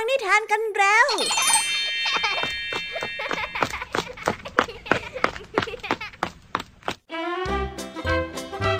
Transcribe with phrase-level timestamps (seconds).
[0.00, 1.06] ฟังนิทานกันแล้ว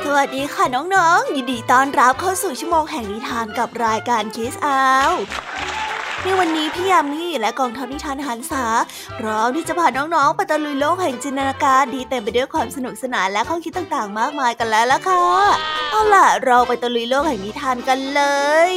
[0.05, 5.13] สวัสดีค่ะน้องๆ ยินดีต้อนรับเข้าสู่ชั่วโมงแห่งนิทานกับรายการคิสอาว
[6.23, 8.65] ในวันนี้พี่ยามีและกองทัพนิทานหันษา
[9.19, 15.25] พร้อมที่จะพาน้องๆไปตะลุยโลกแห่งจินตนาการที่เต็มไปด้วยความสนุกสนานและข้อคิดต่างๆ มากมายกันแล้วล่ะค่ะ
[15.91, 18.23] เอาล่ะ เราไปตะลุยโลกแห่งนิทานกันเล
[18.73, 18.75] ย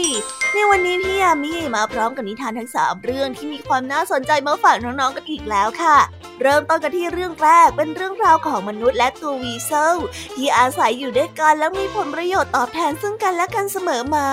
[0.55, 5.97] ในวันนี้พี่ยามีมาพร้อมกับนิทานทั้งสามเรื่องที่มีความน่าสนใจมาฝากน้องๆกันอีกแล้วค่ะ
[6.41, 9.96] เริ่มต้นกันที่เรื่องแรกเป็นเรื่องราวของมนุษย์และตัว weasel
[10.36, 14.27] ที่อาศัยอยู่ด้วยกันและมีผลประโยชน์ตอบแทนซึ่งกันและกันเสมอมา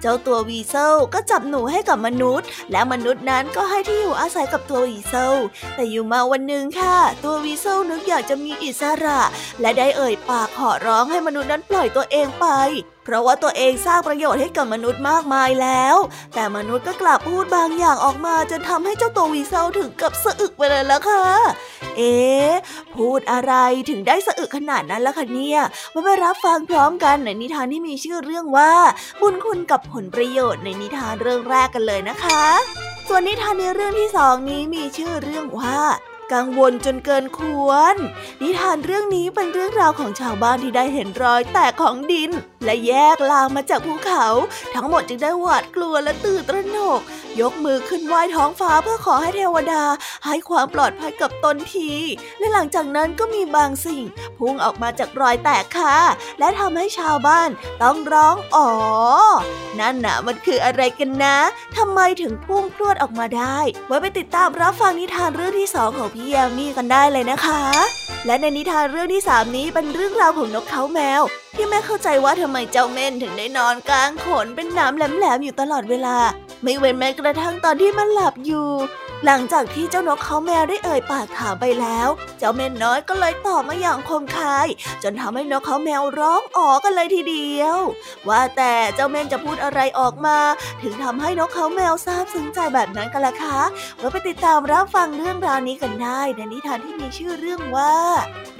[0.00, 5.34] เจ้าตัว weasel ก็จับหนูให้กับมนุษย์ และมนุษย์นั้นก็ให้ที่อยู่อาศัยกับตัว weasel
[5.74, 9.20] แต่อยู่มาวันหนึ่งค่ะ ตัว weasel นึกอยากจะมีอิสระ
[9.60, 12.46] และได้เอ่ยปากขอร้องให้มนุษย์นั้นปล่อยตัวเองไป
[13.04, 15.96] เพราะว่าตัวเองสร้างประโยชน์ให้กับมนุษย์มากมายแล้ว
[16.34, 21.24] แต่มนุษย์ก็กลับพูดบางอย่างออกมาจนทำให้เจ้าตัววีเซลถึงกับสะอึกไปเลยละค่ะ
[21.96, 22.14] เอ๊
[22.94, 23.52] พูดอะไร
[23.90, 25.60] ถึงได้สะอึกขนาดนั้นล่ะคะเนี่ย
[25.94, 28.72] มาไปรับฟังพร้อมกันในนิทานที่มีชื่อเรื่องว่า
[29.20, 32.42] บุญคุณกับผลประโยชน์ในนิทานเรื่องแรกกันเลยนะคะ
[33.08, 35.78] ส่วนนิทานในเรื่องที่สองนี้มีชื่อเรื่องว่า
[36.32, 37.96] กังวลจนเกินควร
[38.42, 42.30] นิทานเรื่องนี้เป็นเรื่องราวของชาวบ้านที่ได้เห็นรอยแตกของดิน
[42.64, 44.26] และแยกลามมาจากภูเขา
[44.74, 47.00] ทั้งหมดจึงได้หวาดกลัวและตื่นตระหนก
[47.40, 49.84] ยกมือขึ้นไหว้ท้องฟ้าเพื่อขอให้เทวดา
[50.26, 51.90] ให้ความปลอดภัยกับตนที
[52.38, 54.02] และหลังจากนั้นก็มีบางสิ่ง
[54.38, 55.96] พุ่งออกมาจากรอยแตกค่ะ
[56.38, 57.48] และทำให้ชาวบ้าน
[57.82, 58.70] ต้องร้องอ๋อ
[59.80, 61.36] นั่นนะมันคืออะไรกันนะ
[61.76, 67.60] ทำไมถึงพุ่งพรวดออกมาได้ ไว้ไปติดตามรับฟังนิทานเรื่องที่สองของพี่แยมมี่กันได้เลยนะคะ
[68.26, 71.22] และในนิทานเรื่องที่สามนี้เป็นเรื่องราวของนกเขาแมว
[71.56, 76.16] ที่แม่เข้าใจว่าทำไมเจ้าเม่นถึงได้นอนกลางขนเป็นน้ำแหลมๆอยู่ตลอดเวลา
[76.62, 78.66] ไม่เว้นแม้กระทั่งตอนที่มันหลับอยู่
[79.26, 84.66] หลังจากที่เจ้านกเขาแมวได้เอ่ยปากถามไปแล้ว เจ้าเม่นน้อยก็เลยตอบมาอย่างคมคาย
[85.02, 87.78] จนทำให้นกเขาแมวร้องอ๋อกันเลยทีเดียว
[88.28, 90.38] ว่าแต่เจ้าเม่นจะพูดอะไรออกมา
[90.82, 93.60] ถึงทำให้นกเขาแมวซาบซึ้งใจแบบนั้นกันล่ะคะ
[93.98, 97.96] เราไปติดตามรับฟังเรื่องราวนี้กันได้ในนิทานที่มีชื่อเรื่องว่า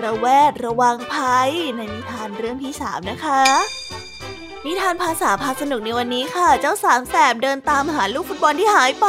[0.02, 3.42] ระแวดระวังภัยในนิทานเรื่องที่สามนะคะ
[4.66, 9.06] นิทานภาษาพาสนุกในวันนี้ค่ะ เจ้าสามแสบเดินตามหาลูกฟุตบอลที่หายไป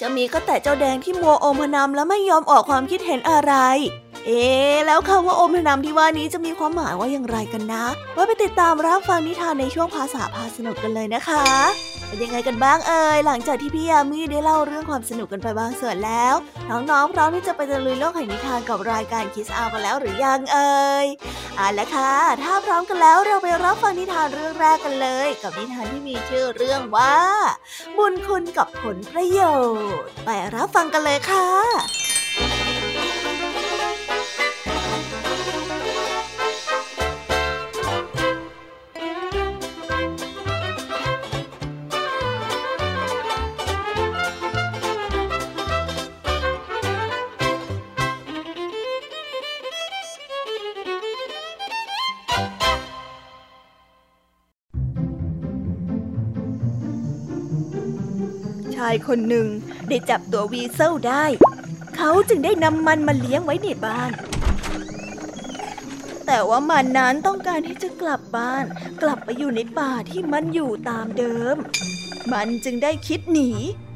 [0.00, 3.54] จะมีก็แต่เจ้าแดงที่มัวอมพนำและไม่ยอมออกความคิดเห็นอะไร
[4.26, 4.44] เอ๊
[4.86, 7.84] แล้วคำว่าอมพนำที่ว่านี้จะมีความหมายว่าอย่างไรกันนะ
[8.16, 11.44] ว่าไปติดตามรับฟังนิทานในช่วงภาษาพาสนุกกันเลยนะคะ
[12.06, 16.34] เป็นยังไงกันบ้างเอ่ย หลังจากที่พี่ยามีได้เล่าเรื่องความสนุกกันไปบางส่วนแล้ว
[16.70, 21.06] น้องๆพร้อมที่จะไปตะลุยโลกแห่งนิทานกับรายการคิสอากันแล้วหรือยังเอ่ย
[21.56, 27.16] เอาละค่ะ ถ้าพร้อมกันแล้วเราไปรับฟังนิทานเรื่องแรกกันเลย กับนิทานที่มีชื่อเรื่องว่า
[27.96, 29.40] บุญคุณกับผลประโย
[30.02, 32.07] ชน์ ไปรับฟังกันเลยค่ะ
[59.08, 59.48] คนหนึ่ง
[59.88, 61.24] ได้จับตัววีเซลได้
[61.96, 64.12] เขาจึงได้นำมันมาเลี้ยงไว้ในบ้าน
[66.26, 68.64] แต่ว่ามันนั้นต้องการที่จะกลับบ้าน
[69.02, 71.56] กลับไปอยู่ในป่าที่มันอยู่ตามเดิม
[72.32, 73.50] มันจึงได้คิดหนี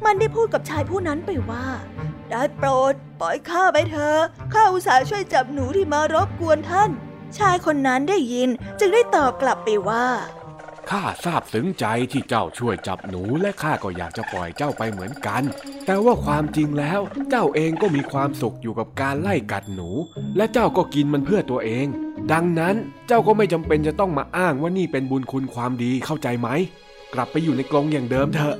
[0.05, 1.67] มันได้พูดกับชายผู้นั้นไปว่า
[2.31, 4.21] ได้โปรดปล่อยข้าไปเถอะ
[4.53, 6.91] ข้าอุตส่าห์ช่วยจับหนูที่มารบกวนท่าน
[7.39, 10.07] ชายคนนั้นได้ยินจึงได้ตอบกลับไปว่า
[10.91, 15.43] ข้าซาบซึ้งใจที่เจ้าช่วยจับหนูและข้าก็อยากจะปล่อยเจ้าไปเหมือนกัน
[15.87, 17.01] แต่ว่าความจริงแล้ว
[17.31, 19.89] เจ้าเองก็มีความสุขอยู่กับการไล่กัดหนู
[20.37, 21.87] และเจ้าก็กินมันเพื่อตัวเอง
[22.33, 22.75] ดังนั้น
[23.09, 26.49] เจ้าก็ไม่จำเป็นจะต้องมาอ้างว่านี่เป็นบุญคุณความดีเข้าใจไหม
[27.15, 28.57] กลับไปอยู่ในกรงอย่างเดิมเถอะ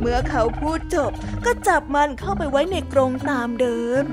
[0.00, 1.12] เมื่อเขาพูดจบ
[1.44, 4.04] ก็จับมันเข้าไปไว้ในกรงตามเดิม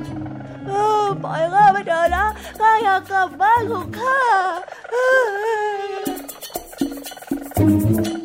[1.23, 2.25] ปล่อยข้าไปเถอะนะ
[2.59, 4.19] ข้าอยากกลับบ้านของข้า
[7.55, 8.24] Thank you.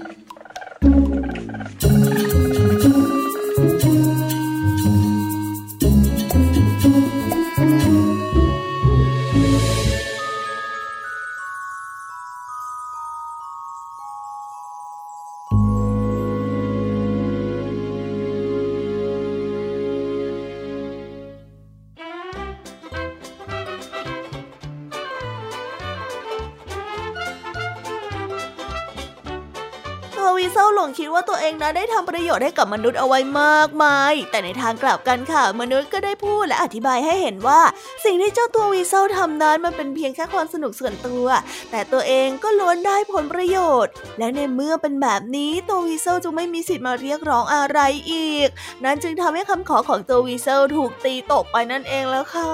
[32.40, 37.60] น์ให้กับมนุษย์เอาไว้มากมาย แต่ในทางกลับกันค่ะ มนุษย์ก็ได้พูดและอธิบายให้เห็นว่า
[38.04, 41.26] สิ่งที่เจ้าตัววีเซลทำนั้นมันเป็นเพียงแค่ความสนุกส่วนตัว
[41.70, 47.78] แต่ตัวเองก็ล้วนได้ผลประโยชน์ และในเมื่อเป็นแบบนี้ตัววีเซลจึงไม่มีสิทธิ์มาเรียกร้องอะไร
[48.12, 48.48] อีก
[48.84, 52.52] นั้นจึงทำให้คำขอของตัววีเซลถูกตีตกไปนั่นเองแล้วค่ะ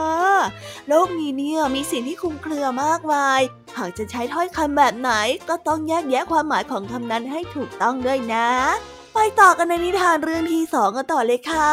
[0.88, 3.40] โลกนี้เนี่ยมีสิ่งที่คุ้มเครือมากมาย
[3.78, 5.10] หากจะใช้ถ้อยคำแบบไหน
[5.48, 8.48] ก็ต้องแยกแยะความหมายของคำนั้นให้ถูกต้องด้วยนะ
[9.18, 11.70] ไปต่อกันในนิทานเรื่องที่สองกันต่อเลยค่ะ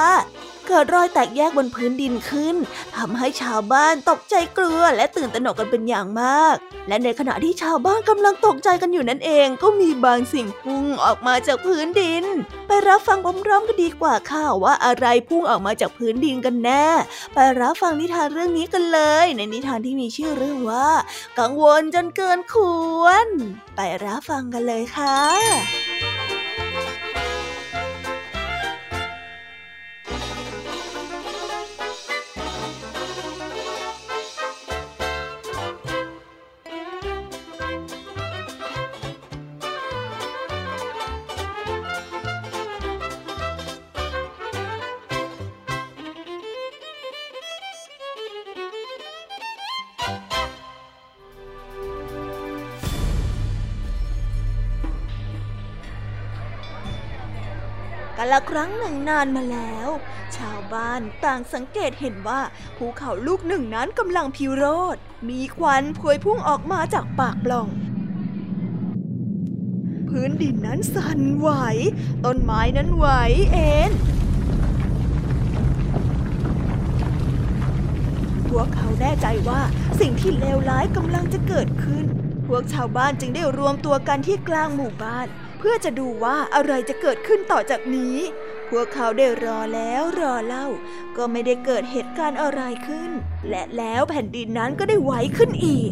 [0.67, 2.55] เกิดรอยแตกแยกบนพื้นดินขึ้น
[2.97, 6.55] ทำให้ชาวบ้านตกใจกลัวและตื่นตระหนกกันเป็นอย่างมาก
[6.87, 12.23] และในขณะที่ชาวบ้านกำลังตกใจกันอยู่นั่นเอง ก็มีบางสิ่งพุ่งออกมาจากพื้นดิน
[12.67, 16.87] ไปรับฟังพร้อมๆกันดีกว่าค่ะว่าอะไรพุ่งออกมาจากพื้นดินกันแน่
[17.33, 20.89] ไปรับฟังนิทานเรื่องนี้กันเลย ในนิทานที่มีชื่อเรื่องว่า
[21.39, 22.55] กังวลจนเกินค
[23.01, 23.27] วร
[23.75, 25.92] ไปรับฟังกันเลยค่ะ
[58.23, 59.89] กันละครั้งหนึ่งนานมาแล้ว
[60.37, 62.41] ชาวบ้านต่างสังเกตเห็นว่า
[62.77, 64.65] ภูเขาลูกหนึ่งนั้นกำลังพิโร
[64.95, 64.97] ธ
[65.29, 67.67] มีควันพวยพุ่งออกมาจากปากปล่อง
[70.09, 71.49] พื้นดินนั้นสั่นไหว
[72.25, 73.07] ต้นไม้นั้นไหว
[73.51, 73.91] เอ็น
[78.49, 79.61] พวกเขาแน่ใจว่า
[79.99, 82.05] สิ่งที่เลวร้ายกำลังจะเกิดขึ้น
[82.47, 85.27] พวกชาวบ้านจึงได้รวมตัวกันที่กลางหมู่บ้าน
[85.67, 88.17] พื่อจะดูว่าอะไรจะเกิดขึ้นต่อจากนี้
[88.69, 90.67] พวกเขาได้รอแล้วรอเล่า
[91.17, 93.11] ก็ไม่ได้เกิดเหตุการณ์อะไรขึ้น
[93.49, 95.91] และแล้วแผ่นดินนั้นก็ได้ไหวขึ้นอีก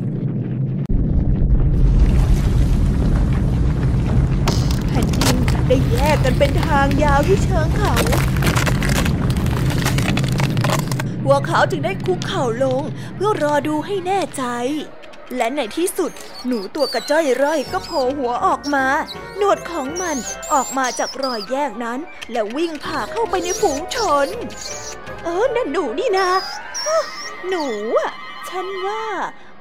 [4.87, 5.35] แผ่นดิน
[5.67, 7.95] ได้แยกกันเป็นทางยาวที่เชิงเขา
[11.23, 12.81] พวกเขาจึงได้คุกเข่าลง
[13.15, 14.43] เพื่อรอดูให้แน่ใจ
[15.37, 16.11] และในที่สุด
[16.47, 18.85] หนูตัวกระจ้อยร่อยก็โผล่หัวออกมา
[19.37, 20.17] หนวดของมัน
[20.53, 21.99] ออกมาจากรอยแยกนั้น
[22.31, 24.27] และวิ่งผ่าเข้าไปในฝูงชน
[25.23, 26.29] เออนั่นหนูนี่นะ
[27.49, 27.65] หนู
[27.99, 28.11] อะ
[28.49, 29.03] ฉันว่า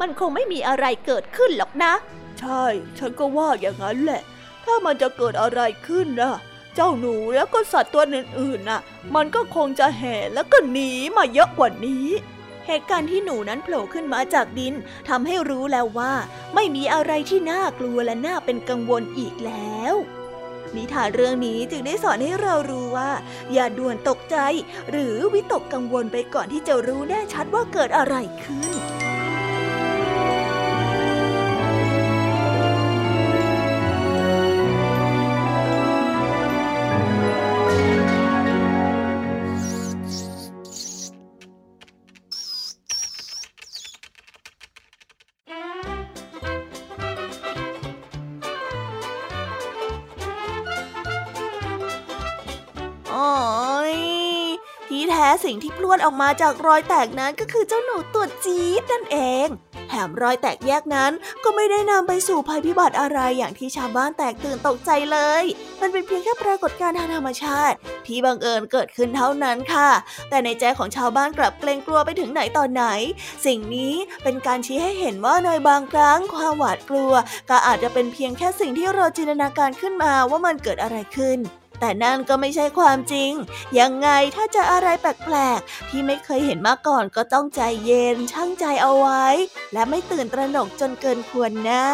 [0.00, 1.92] มันคงไม่มีอะไรเกิดขึ้นหรอกนะ
[2.40, 2.64] ใช่
[2.98, 4.22] ฉันก็ว่าอย่างนั้นแหละ
[4.64, 6.34] ถ้ามันจะเกิดอะไรขึ้นนะ
[6.74, 8.80] เจ้าหนูแล้วก็สัตว์ตัวอื่นๆน่ะ
[9.14, 12.06] มันก็คงจะแห่แล้วก็หนีมาเยอะกว่านี้
[12.72, 14.74] เหตุการณ์ที่หนูนั้นโผล่ขึ้นมาจากดิน
[15.08, 16.12] ทำให้รู้แล้วว่า
[16.54, 19.94] ไม่มีอะไรที่น่ากลัวและน่าเป็นกังวลอีกแล้ว
[20.76, 23.10] นิทานเรื่องนี้จึงได้สอนให้เรารู้ว่า
[23.52, 24.36] อย่าด่วนตกใจ
[24.90, 29.09] หรือวิตกกังวลไปก่อนที่จะรู้แน่ชัดว่าเกิดอะไรขึ้น
[55.90, 59.48] วนออกมาจากรอยแตกนั้นก็คือเจ้าหนูตัวจี๊ดนั่นเอง
[59.88, 61.12] แถมรอยแตกแยกนั้น
[61.44, 65.44] ก็ไม่ได้นำไปสู่ภัยพิบัติอะไรอย่างที่ชาวบ้านแตกตื่นตกใจเลย
[65.80, 69.90] มันเป็นเพียงแค่ปรากฏการณ์ทางธรรมชาติ ที่บังเอิญเกิดขึ้นเท่านั้นค่ะ
[70.30, 72.84] แต่ในใจของชาวบ้านกลับเกรงกลัวไปถึงไหนตอนไหน
[73.46, 77.12] สิ่งนี้เป็นการชี้ให้เห็นว่าในบางครั้งความหวาดกลัว
[77.50, 81.38] ก็อาจจะเป็นเพียงแค่สิ่งที่เราจินตนาการขึ้นมาว่ามันเกิดอะไรขึ้น
[81.80, 83.32] แต่นั่นก็ไม่ใช่ความจริง
[83.78, 89.26] ยังไงถ้าจออะไรแปลกๆ ที่ไม่เคยเห็นมาก่อนก็ต้องใจเย็นชั่งใจเอาไว้
[89.72, 91.84] และไม่ตื่นตระหนกจนเกินควรนะ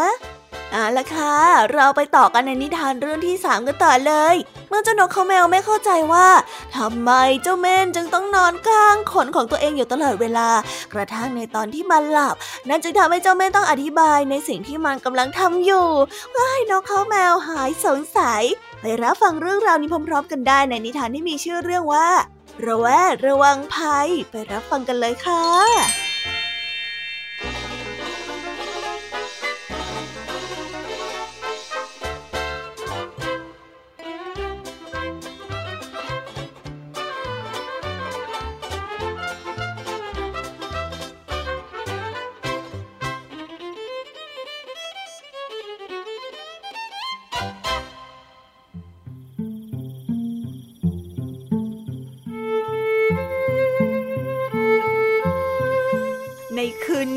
[0.73, 1.35] เอาละค่ะ
[1.73, 4.37] เราไปต่อกันในนิทานเรื่องที่สามกันต่อเลย
[4.69, 6.29] เมื่อเจ้านกเขาแมวไม่เข้าใจว่า
[6.77, 7.11] ทำไม
[7.43, 10.49] เจ้าเม่นจึงต้องนอนกลางขนของตัวเองอยู่ตลอดเวลา
[10.93, 12.35] กระทั่งในตอนที่มันหลับ
[12.69, 15.89] นั่นจึงทำให้เจ้าเม่นต้องอธิบายในสิ่งที่มันกำลังทำอยู่
[16.31, 18.43] เพื่อให้นกเขาแมวหายสงสัย
[18.81, 22.09] ไปรับฟังเรื่องราวนี้พร้อม ๆ กันได้ในนิทานที่มีชื่อเรื่องว่า
[22.65, 26.06] ระแวดระวังภัย ไปรับฟังกันเลยค่ะ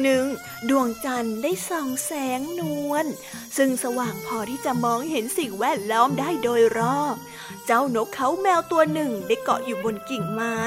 [0.03, 0.25] หนึ่ง
[0.69, 3.05] ดวงจันทร์ได้ส่องแสงนวล
[3.57, 7.15] ซึ่งสว่างพอที่จะมองเห็นสิ่งแวดล้อมได้โดยรอบ
[7.65, 10.57] เจ้านกเขาแมวตัวหนึ่งได้เกาะอยู่บนกิ่งไม้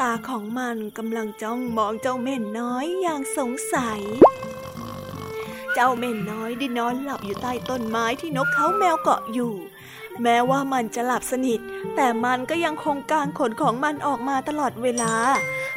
[0.00, 4.00] ตาของมันกำลังจ้องมองเจ้าเม่นน้อยอย่างสงสัย
[5.74, 9.54] เจ้าเม่นน้อยได้นอนหลับอยู่ใต้ต้นไม้ที่นกเขาแมวเกาะอยู่
[10.22, 11.60] แม้ว่ามันจะหลับสนิท
[11.96, 15.14] แต่มันก็ยังคงกางขนของมันออกมาตลอดเวลา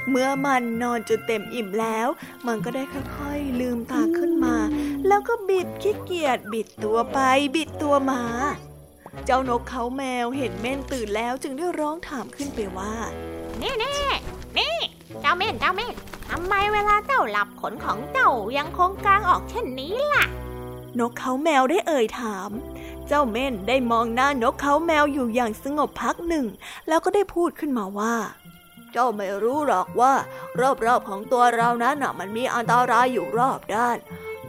[0.10, 2.08] เมื่อมันนอนจนเต็มอิ่มแล้ว
[2.48, 4.56] มันก็ได้ค่อยๆลืมตาขึ้นมา
[5.08, 7.20] แล้วก็บิดขี้เกียจบิดตัวไป
[7.56, 8.22] บิดตัวมา
[9.26, 12.94] เจ้านกเขาแมวเห็นเม่นตื่นแล้วจึงได้ร้องถามขึ้นไปว่า
[13.62, 14.02] นี่นี่
[14.58, 14.76] นี่
[15.22, 15.92] เจ้าเม่นเจ้าเม่น
[16.32, 20.26] ทำไมเวลาเจ้าหลับขนของเจ้ายังคงกลางออกเช่นนี้ล่ะ
[21.00, 22.50] นกเขาแมวได้เอ่ยถาม
[23.08, 26.46] เจ้าเม่นได้มองหน้านกเขาแมวอยู่อย่างสงบพักหนึ่ง
[26.88, 28.16] แล้วก็ได้พูดขึ้นมาว่า
[28.47, 30.14] เจ้าไม่รู้หรอกว่า
[30.86, 33.98] รอบๆของตัวเรานั้นน่ะมันมีอันตรายอยู่รอบด้าน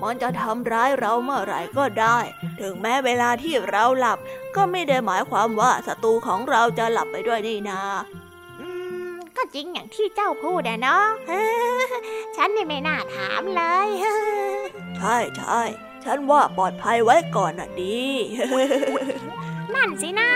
[0.02, 2.18] มันจะทำร้ายเราเมื่อไหร่ก็ได้
[2.60, 4.18] ถึงแม้เวลาที่เราหลับ
[4.56, 7.80] ก็ไม่ได้หมายความว่าศัตรูของเราจะหลับไปด้วยนี่นา
[8.60, 8.66] อื
[9.12, 11.06] มก็จริงอย่างที่เจ้าพูดอะเนาะ
[12.36, 13.88] ฉันนี่ไม่น่าถามเลย
[14.96, 15.60] ใช่ใช่
[16.04, 18.00] ฉันว่าปลอดภัยไว้ก่อนน่ะดี
[19.74, 20.30] นั่นสินะ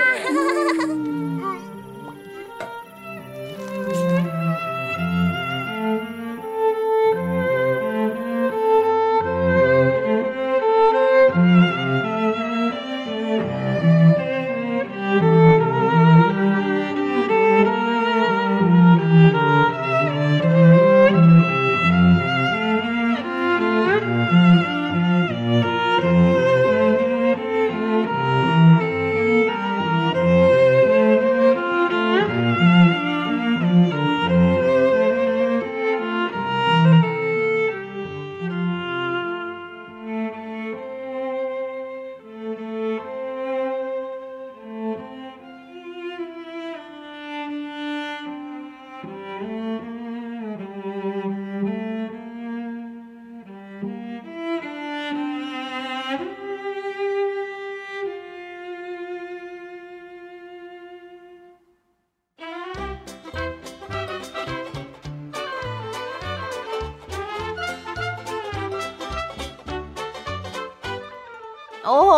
[71.93, 72.15] โอ้โห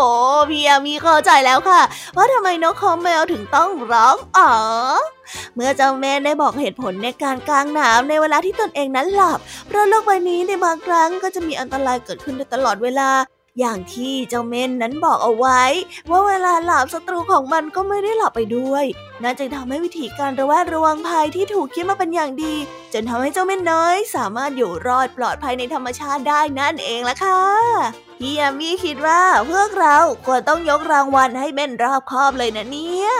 [0.50, 1.82] พี่ยามีเข้าใจแล้วค่ะ
[2.16, 4.50] ว่าทำไมนกคอมแมวถึงต้องร้องอ๋อ
[5.54, 13.10] เมื่อเจ้าแม่ได้บอกเหตุผลในการกางน้ำในเวลาที่ตนเองนั้นหลับเพราะโลกใบนี้ในบางครั้งก็จะมีอันตรายเกิดขึ้นได้ตลอดเวลา
[13.60, 15.62] อย่างที่เจ้าเม่นนั้นบอกเอาไว้
[16.10, 18.84] ว่าเวลาหลับศัตรูของมันก็ไม่ได้หลับไปด้วย
[19.22, 22.54] นั่นจึงทำให้วิธีการระแวดระวังภัยที่ถูกคิดมาเป็นอย่างดี
[22.92, 27.42] จนทำให้เจ้าเม่นน้อย สามารถอยู่รอดปลอดภัยในธรรมชาติได้นั่นเองละค่ะ
[28.18, 29.96] พี่ยามีคิดว่าพวกเรา
[30.26, 33.10] ควรต้องยกรางวัลให้เม่นรอบคอบเลยนะเนี่ย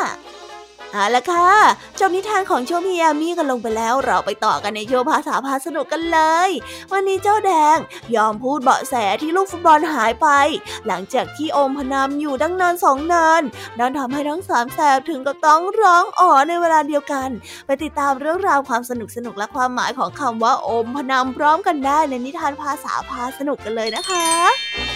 [0.95, 1.51] เอาละค่ะ
[1.99, 6.51] จบนิทานของโชวพี่ยามีกันลงไปแล้ว เราไปต่อกันในโชวภาษาพาสนุกกันเลย
[6.93, 7.77] วันนี้เจ้าแดง
[8.17, 10.29] ยอมพูดเบาะแสที่ลูกฟุตบอลหายไป
[10.87, 13.43] หลังจากที่อมพนำอยู่ตั้งนานสองนาน
[13.79, 17.29] นั่นทำให้ทั้งสามแสบถึงกับต้องร้องอ๋อในเวลาเดียวกัน
[17.67, 24.94] ไปติดตามเรื่องราวความสนุกสนุกและความหมายของคำว่าอมพนำพร้อมกันได้ในนิทานภาษาพาสนุกกันเลยนะคะ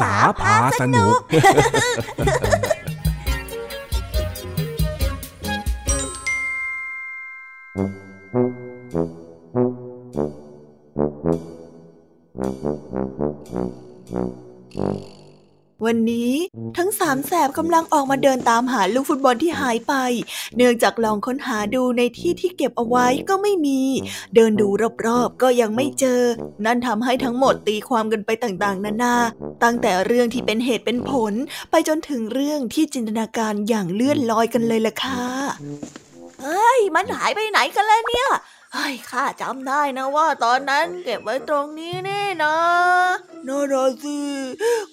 [0.00, 1.18] ษาพาสนุก
[15.86, 16.32] วันนี้
[16.78, 19.94] ทั้งสามแสบกำลังออกมาเดินตามหาลูกฟุตบอลที่หายไป
[20.56, 23.80] เนื่องจากลองค้นหาดูในที่ที่เก็บเอาไว้ก็ไม่มี
[24.34, 24.68] เดินดู
[25.06, 26.22] รอบๆก็ยังไม่เจอ
[26.64, 29.16] นั่นทำให้ทั้งหมดตีความกันไปต่างๆ นานา
[29.62, 31.34] ตั้งแต่เรื่องที่เป็นเหตุเป็นผล
[31.70, 35.24] ไปจนถึงเรื่องที่จินตนาการอย่างเลื่อนลอยกันเลยล่ะค่ะ
[36.42, 38.28] เฮ้ย มันหายไปไหนกันแล้วเนี่ย
[38.74, 42.56] เฮ้ยข้าจำได้นะว่าตอนนั้นเก็บไว้ตรงนี้นี่นะ
[43.46, 44.20] น่ารัสิ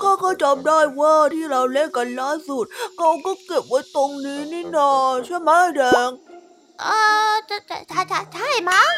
[0.01, 2.65] ข้าก็จำได้ว่าที่เราเล่นกันล่าสุด
[2.97, 4.91] เขาก็เก็บไว้ตรงนี้นี่นา
[5.25, 6.09] ใช่ไหมแดง
[6.81, 6.85] เอ
[7.31, 8.91] อจะจะใช่ใช่ใช่มั้ง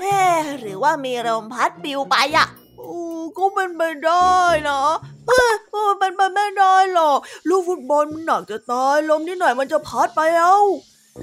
[0.00, 2.46] เอ๊ะหรือว่ามีลมพัดปลิวไปอะ
[2.78, 3.00] โอ้
[3.38, 4.32] ก็เป็นไปได้
[4.68, 4.80] นะ
[5.26, 10.56] เออเออเป็นไปไม่ได้หรอกลูกฟุตบอลมันหนักจะตายลมนิดหน่อยมันจะพัดไปเอา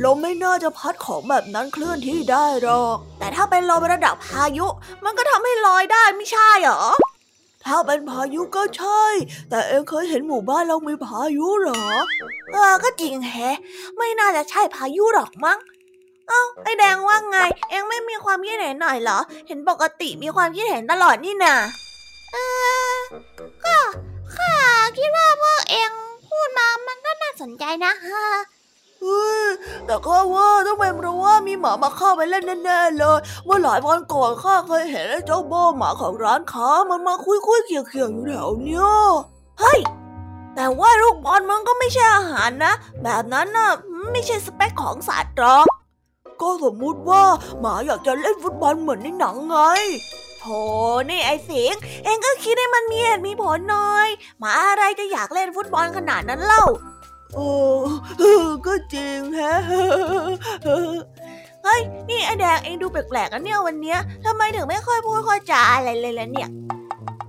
[0.03, 4.67] ลมไม่น่าจะพัดของแบบนั้นเคลื่อนที่ได้หรอก แต่ถ้าเป็นลมระดับพายุ
[5.03, 6.81] มันก็ทำให้ลอยได้ไม่ใช่เหรอ
[7.65, 9.03] ถ้าเป็นพายุก็ใช่
[9.49, 11.83] แต่เองเคยเห็นหมู่บ้านเรามีพายุหรอ
[12.51, 13.57] เออ ก็จริงแฮะ
[13.97, 15.57] ไม่น่าจะใช่พายุหรอกมั้ง
[16.27, 17.37] เอ้า ไอแดงว่าไง
[17.69, 21.55] เองไม่มีความคิดเห็นหน่อยเหรอ เห็นปกติมีความคิดเห็นตลอดนี่นา
[22.31, 22.37] เอ
[22.91, 22.95] อ
[23.65, 23.77] ก็
[24.35, 24.53] ค่ะ
[24.97, 25.91] คิดว่าพวกเอง
[26.27, 28.25] พูดมามันก็น่าสนใจนะฮะ
[29.85, 35.39] แต่ข้าว่าต้องเป็นเพราะว่ามีหมามาเข้าไปเล่นแน่ๆเลยว่าหลายวันก่อนข้าเคยเห็นไอ้เจ้า
[35.77, 38.85] หมาของร้านค้ามันมาคุยคุยๆเขี่ยๆอยู่แถวเนี้ย
[39.59, 39.79] เฮ้ย
[40.55, 43.69] แต่ว่าลูกบอลมันก็ไม่ใช่อาหารนะ แบบนั้นน่ะ
[44.11, 45.65] ไม่ใช่สเปคของสัตว์หรอก
[46.41, 47.23] ก็สมมุติว่า
[47.61, 49.57] หมาอยากจะเล่นฟุตบอลเหมือนในหนังไง
[50.39, 50.45] โถ
[51.09, 54.07] นี่ไอ้สิงเองก็คิดให้มันมีเหตุมีผลหน่อย
[54.39, 56.63] หมาอะไรจะอยากเล่นฟุตบอลขนาดนั้นเล่า
[57.35, 57.47] โอ้
[58.19, 59.53] เออก็จริงแฮะ
[61.63, 66.49] เฮ้ย นี่ไอ้แดงเองดูแปลกๆนะเนี่ยวันเนี้ยทำไมถึงไม่ค่อยพูดค่อยจาอะไรเลยล่ะเนี่ย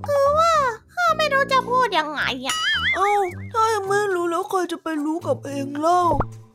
[0.06, 0.52] คือว่า
[0.94, 2.56] ข้าไม่รู้จะพูดยังไงอะ
[2.94, 3.20] เอ้า
[3.52, 6.00] ถ้ายังไม่รู้แล้วใครจะไปรู้กับเองเล่า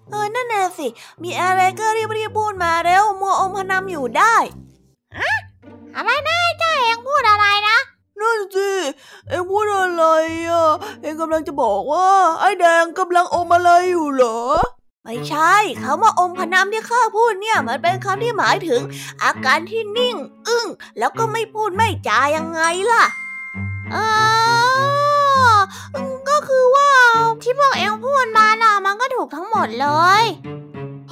[0.10, 0.88] เออ นั่นน่ะสิ
[1.24, 1.86] มีอะไรก็
[2.18, 4.36] รีบๆพูดมาเร็วมัวอมพนำอยู่ได้
[5.96, 7.78] อะไรนะเจ้าเองพูดอะไรนะ
[8.26, 8.72] นั่นสิ
[9.30, 10.04] เอ็งพูดอะไร
[10.50, 12.08] อะ เอ็งกำลังจะบอกว่า
[12.40, 14.40] ไอ้แดงกำลังอมอะไรอยู่เหรอ
[15.04, 15.54] ไม่ใช่
[15.84, 18.82] คำว่าอมพนำที่ข้าพูดเนี่ยมันเป็นคำที่หมายถึง
[19.24, 20.16] อาการที่นิ่ง
[20.48, 20.68] อึ้ง
[21.00, 23.04] แล้วก็ไม่พูดไม่จายังไงล่ะ
[23.92, 23.98] เอ
[25.52, 25.56] อ
[26.30, 26.90] ก็คือว่า
[27.44, 29.88] ที่พวกเองพูดมาน่ะมันก็ถูกทั้งหมดเล
[30.22, 30.24] ย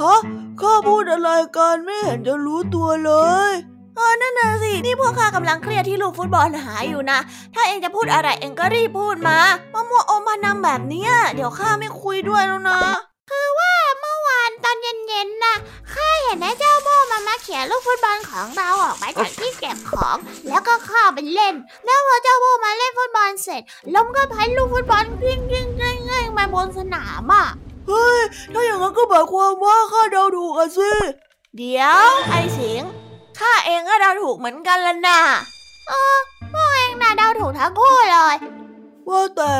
[0.02, 0.20] ฮะ
[0.62, 3.12] ข้าพูดอะไรกันไม่เห็นจะรู้ตัวเล
[3.50, 3.73] ยเออ
[4.22, 7.20] นั่นน่ะสิ นี่พวกข้ากำลังเครียดที่ลูกฟุตบอลหายอยู่นะ
[7.54, 9.38] ถ้าเองจะพูดอะไรเองก็รีบพูดมา
[9.74, 12.80] มามัวอมพนำแบบเนี้ยเดี๋ยวข้าไม่คุยด้วยแล้วนะ
[13.32, 15.56] คือว่าเมื่อวานตอนเย็นๆน่ะ
[15.94, 20.18] ข้าเห็นไอ้เจ้าโบมันมาเขี่ยลูกฟุตบอลของเราออกไปจากที่เก็บของ
[20.50, 21.54] แล้วก็เข้าไปเล่น
[21.86, 23.62] แล้วพอเจ้าโบมาเล่นฟุตบอลเสร็จ
[23.96, 27.46] ลมก็พัดลูกฟุตบอลกลิ้งกลิ้งกลิ้งกลิ้งมาบนสนามอะ
[27.88, 28.22] เฮ้ย
[28.54, 30.92] ถ้าอย่างนั้นก็หมายความว่าข้าเดาถูกอะสิ
[31.58, 32.84] เดี๋ยวไอ้สิง
[33.40, 35.20] ข้าเองก็เดาถูกเหมือนกันละน่ะ
[35.88, 36.18] เออ
[36.54, 38.36] พวกเองน่ะเดาถูกทั้งคู่เลย
[39.08, 39.52] ว่าแต่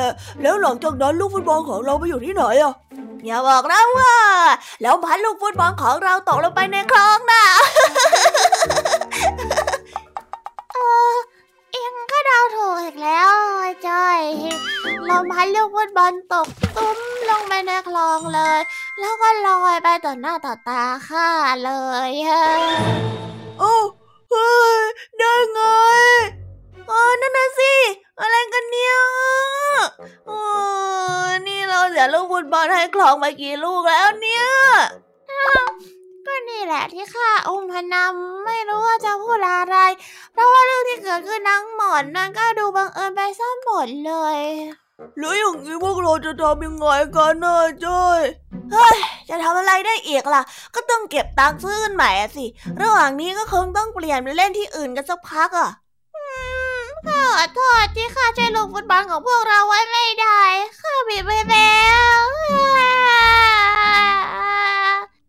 [0.42, 2.74] แล้วหลังจากนั้นลูกฟุตบอลของเราไปอยู่ที่ไหนอะ
[3.26, 4.14] อย่าบอกนะว่า
[4.82, 7.44] แล้วพัดลูกฟุตบอลของเราตกลงไปในคลองน่ะ
[10.74, 10.78] เอ
[11.12, 11.16] อ
[11.74, 13.32] เองก็เดาถูกอีกแล้ว
[13.62, 14.20] ไอ้จ้อย
[15.10, 16.98] ลมพัดลูกฟุตบอลตกตุ้ม
[17.30, 18.60] ลงไปในคลองเลย
[19.00, 21.30] แล้วก็ลอยไปต่อหน้าต่อตาข้า
[21.64, 21.72] เล
[22.10, 22.44] ยอะ
[23.60, 23.74] เอ้
[24.30, 24.48] เฮ้
[24.80, 24.84] ย
[25.18, 25.60] ได้ไง
[26.88, 27.74] เออนั่นน่ะสิ
[28.20, 28.96] อะไรกันเนี่ย
[30.30, 30.32] อ
[31.26, 34.46] อนี่เราเสียลูกฟุตบอลให้คลองไปกี่ลูกแล้วเนี่ย
[36.26, 39.78] ก็นี่แหละที่ข้าองค์พนำไม่รู้ว่าจะพูดอะไร
[40.34, 44.40] เพราะว่าเรื่องที่เกิดขึ้นทั้งหมดนั้นก็ดูบังเอิญไปซะหมดเลย
[45.20, 48.22] แล้วอย่างนี้พวกเราจะทำยังไงกันนะจ้อย
[48.72, 48.98] เฮ้ย
[49.30, 50.42] จะทำอะไรได้อีกล่ะ
[50.76, 52.46] ก็ต้องเก็บตังค์ซื้อกันใหม่อะสิ
[52.82, 55.70] ระหว่างนี้ก็คงต้องเปลี่ยนไปเล่นที่อื่นกันสักพักอะ
[56.16, 56.22] อื
[56.84, 60.42] มข้าขอโทษที่ข้าใช้ลูกฟุตบอลของพวกเราไว้ไม่ได้
[60.82, 61.84] ข้าผิดไปแล้
[62.18, 62.22] ว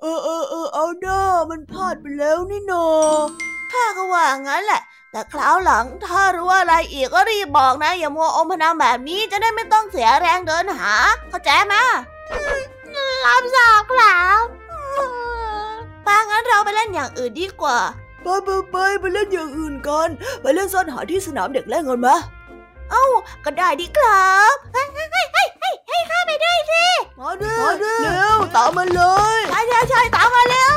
[0.00, 2.86] เออเออเออเอาหน้ามันพลาดไปแล้วนี่นา
[3.72, 4.82] ข้าก็ว่างั้นแหละ
[5.14, 10.94] แต่คราวหลังถ้ารู้อะไรอีกก็รีบบอกนะ อย่ามัวอมพนามแบบนี้จะได้ไม่ต้องเสียแรงเดินหา
[11.30, 11.74] เข้าใจไหม
[13.26, 14.44] รับทราบครับ
[16.06, 17.78] ปางั้นเราไปเล่นอย่างอื่นดีกว่า
[18.22, 20.08] ไปไปไปไปเล่นอย่างอื่นกัน
[20.40, 22.08] ไปเล่นซ่อนหาที่สนามเด็กเล่นกันไหม
[22.90, 23.04] เอ้า
[23.44, 26.84] ก็ได้ดีครับเฮ้ยเฮ้ยเฮ้ยเฮ้ยเฮ้ยให้ข้าไปด้วยสิ
[27.20, 29.02] มาดิมาดิเร็วตามมาเล
[29.36, 30.76] ยใช่ใช่ใช่ตามมาเร็ว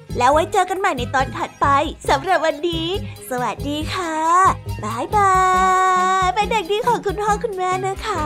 [0.17, 1.67] แล้วไว้เจอกันใหม่ในตอนถัดไป
[2.09, 2.87] สำหรับวันนี้
[3.29, 4.17] สวัสดีค่ะ
[4.83, 5.33] บายบา
[6.25, 8.25] ยเป็นเด็กดีของคุณพ่อคุณแม่นะคะ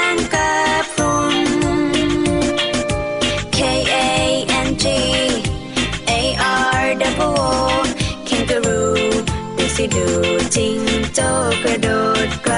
[9.83, 10.09] สิดู
[10.55, 10.79] จิง
[11.15, 11.29] โจ้
[11.63, 11.87] กระโด
[12.27, 12.55] ดไกล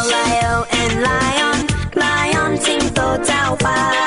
[0.00, 0.54] L I O
[0.90, 1.58] N lion
[2.02, 4.05] lion สิงโตเจ้าป่า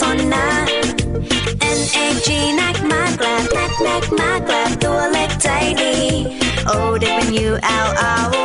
[0.00, 0.46] สนนะ
[1.78, 2.28] N A G
[2.60, 5.48] นักมากลับนักนักมากลับตัวเล็กใจ
[5.82, 5.94] ดี
[6.68, 6.72] O
[7.44, 7.50] W
[7.86, 7.88] L
[8.20, 8.36] R O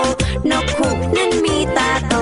[0.52, 2.15] นกฮูกนั้นมีตาโต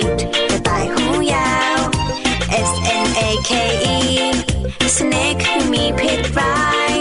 [0.00, 1.78] ติดกระต่ายหูยาว
[2.68, 2.70] S
[3.06, 3.50] N A K
[3.96, 3.98] E
[4.96, 6.58] snake มีพิษร้า
[6.90, 6.92] ย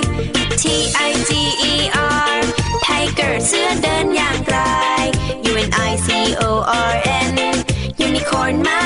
[0.62, 0.64] T
[1.10, 1.32] I G
[1.74, 1.76] E
[2.34, 2.38] R
[2.86, 4.58] tiger เสือเดินอย่างไกล
[5.52, 6.08] U N I C
[6.42, 6.52] O
[6.90, 6.94] R
[7.28, 7.36] N
[8.06, 8.79] unicorn มา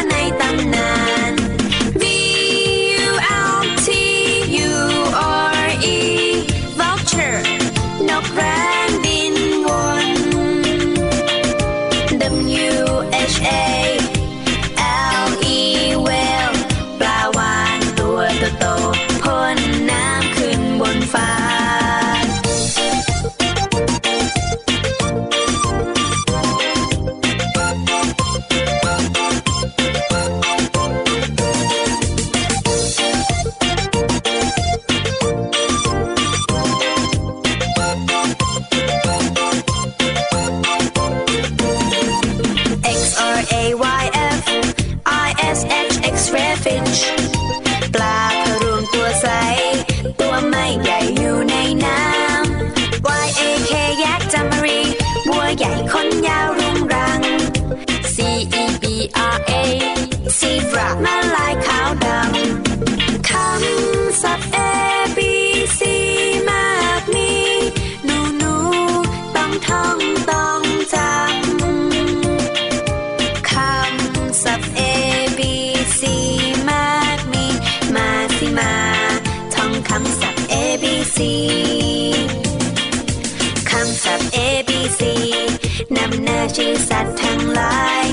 [86.58, 88.06] ที่สัตว์ทั้งหลาย